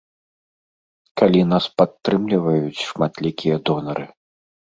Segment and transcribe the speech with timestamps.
[1.21, 4.05] Калі нас падтрымліваюць шматлікія донары.